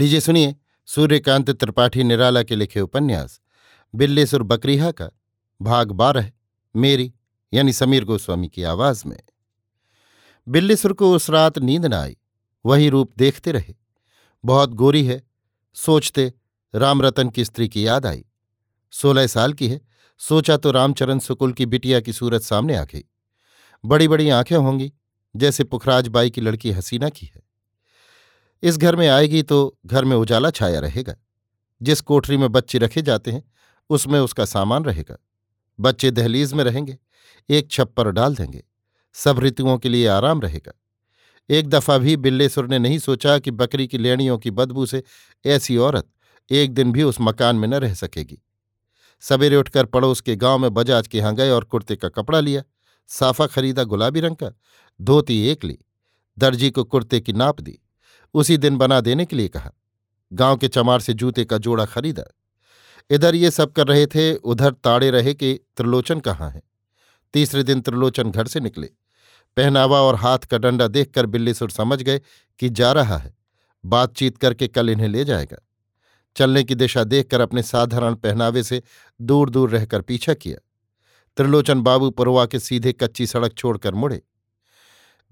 [0.00, 0.56] लीजिए, सुनिए।
[0.86, 3.40] सूर्यकांत त्रिपाठी निराला के लिखे उपन्यास।
[3.94, 5.10] बिल्लेसुर बकरीहा का
[5.62, 6.32] भाग बारह,
[6.76, 7.14] मेरी,
[7.54, 9.20] यानी समीर गोस्वामी की आवाज़ में।
[10.48, 12.16] बिल्लीसुर को उस रात नींद न आई।
[12.66, 13.74] वही रूप देखते रहे।
[14.44, 15.22] बहुत गोरी है,
[15.74, 16.32] सोचते
[16.74, 18.24] रामरतन की स्त्री की याद आई।
[18.90, 19.80] सोलह साल की है,
[20.18, 23.04] सोचा तो रामचरण सुकुल की बिटिया की सूरत सामने आ गई।
[23.84, 24.92] बड़ी बड़ी आँखें होंगी,
[25.36, 27.49] जैसे पुखराज बाई की लड़की हसीना की है।
[28.62, 31.14] इस घर में आएगी तो घर में उजाला छाया रहेगा।
[31.82, 33.52] जिस कोठरी में बच्चे रखे जाते हैं,
[33.90, 35.16] उसमें उसका सामान रहेगा।
[35.80, 36.98] बच्चे दहलीज में रहेंगे,
[37.50, 38.64] एक छप्पर डाल देंगे।
[39.12, 40.72] सब ऋतुओं के लिए आराम रहेगा।
[41.50, 45.02] एक दफ़ा भी बिल्लेसुर ने नहीं सोचा कि बकरी की लेणियों की बदबू से
[45.46, 46.08] ऐसी औरत
[46.50, 48.42] एक दिन भी उस मकान में न रह सकेगी।
[49.20, 52.62] सवेरे उठकर पड़ोस के गाँव में बजाज के यहाँ गए और कुर्ते का कपड़ा लिया,
[53.06, 54.52] साफा खरीदा गुलाबी रंग का,
[55.00, 55.78] धोती एक ली,
[56.38, 57.78] दर्जी को कुर्ते की नाप दी।
[58.34, 59.72] उसी दिन बना देने के लिए कहा।
[60.32, 62.24] गाँव के चमार से जूते का जोड़ा खरीदा।
[63.10, 66.62] इधर ये सब कर रहे थे, उधर ताड़े रहे कि त्रिलोचन कहाँ है।
[67.32, 68.90] तीसरे दिन त्रिलोचन घर से निकले।
[69.56, 72.20] पहनावा और हाथ का डंडा देखकर बिल्लीसुर समझ गए
[72.58, 73.34] कि जा रहा है।
[73.86, 75.66] बातचीत करके कल इन्हें ले जाएगा।
[76.36, 78.82] चलने की दिशा देखकर अपने साधारण पहनावे से
[79.20, 80.68] दूर दूर रहकर पीछा किया।
[81.36, 84.22] त्रिलोचन बाबू पुरवा के सीधे कच्ची सड़क छोड़कर मुड़े।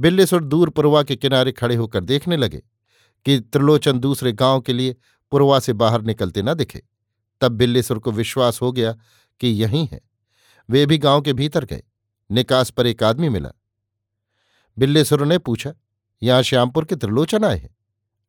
[0.00, 2.62] बिल्लीसुर दूर पुरवा के किनारे खड़े होकर देखने लगे।
[3.28, 4.96] कि त्रिलोचन दूसरे गाँव के लिए
[5.30, 6.82] पुरवा से बाहर निकलते न दिखे।
[7.40, 8.92] तब बिल्लीसुर को विश्वास हो गया
[9.40, 10.00] कि यही है।
[10.70, 11.82] वे भी गाँव के भीतर गए।
[12.30, 13.50] निकास पर एक आदमी मिला।
[14.78, 15.72] बिल्लेसुर ने पूछा,
[16.22, 17.76] यहाँ श्यामपुर के त्रिलोचन आए हैं?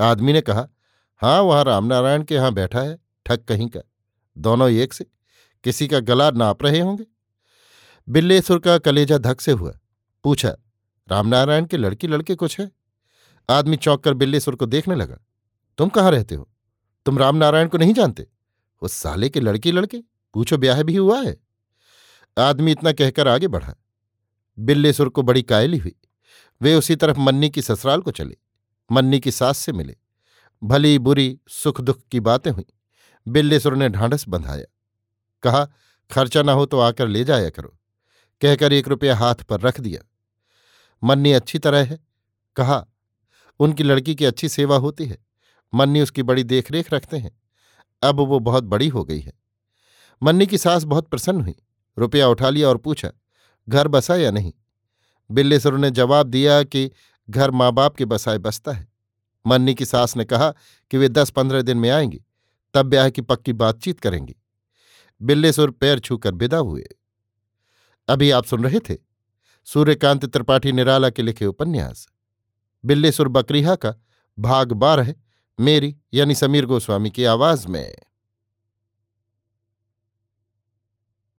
[0.00, 0.68] आदमी ने कहा
[1.16, 3.80] हाँ वहाँ रामनारायण के यहाँ बैठा है, ठग कहीं का।
[4.38, 5.06] दोनों एक से।
[5.64, 7.04] किसी का गला नाप रहे होंगे?
[8.08, 9.78] बिल्लेसुर का कलेजा धक से हुआ।
[10.24, 10.56] पूछा,
[11.10, 12.85] रामनारायण के लड़की लड़के कुछ है?
[13.50, 15.18] आदमी चौंक कर बिल्लीसुर को देखने लगा।
[15.78, 16.50] तुम कहाँ रहते हो?
[17.06, 18.26] तुम रामनारायण को नहीं जानते?
[18.82, 20.02] उस साले के लड़की लड़के
[20.34, 21.36] पूछो ब्याह भी हुआ है?
[22.38, 23.74] आदमी इतना कहकर आगे बढ़ा।
[24.58, 25.94] बिल्लेसुर को बड़ी कायली हुई।
[26.62, 28.36] वे उसी तरफ़ मन्नी की ससुराल को चले।
[28.92, 29.96] मन्नी की सास से मिले।
[30.62, 32.64] भली बुरी सुख दुख की बातें हुई।
[33.28, 34.64] बिल्लेसुर ने ढांढस बंधाया।
[35.42, 35.64] कहा,
[36.10, 37.78] खर्चा ना हो तो आकर ले जाया करो।
[38.40, 40.10] कहकर एक रुपया हाथ पर रख दिया।
[41.04, 41.98] मन्नी अच्छी तरह है।
[42.56, 42.86] कहा
[43.60, 45.18] उनकी लड़की की अच्छी सेवा होती है।
[45.74, 47.40] मन्नी उसकी बड़ी देखरेख रखते हैं।
[48.02, 49.32] अब वो बहुत बड़ी हो गई है।
[50.22, 51.54] मन्नी की सास बहुत प्रसन्न हुई।
[51.98, 53.12] रुपया उठा लिया और पूछा,
[53.68, 54.52] घर बसा या नहीं?
[55.30, 56.90] बिल्लेसर ने जवाब दिया कि
[57.30, 58.88] घर माँ बाप के बसाए बसता है।
[59.46, 60.54] मन्नी की सास ने कहा
[60.90, 62.24] कि वे दस पंद्रह दिन में आएँगी,
[62.74, 64.36] तब ब्याह की पक्की बातचीत करेंगी।
[65.22, 66.86] बिल्लेसुर पैर छूकर विदा हुए।
[68.08, 68.96] अभी आप सुन रहे थे
[69.64, 72.08] सूर्यकांत त्रिपाठी निराला के लिखे उपन्यास।
[72.86, 73.94] बिल्लेसुर बकरीहा का
[74.38, 75.14] भाग बारह
[75.60, 77.96] मेरी यानी समीर गोस्वामी की आवाज़ में।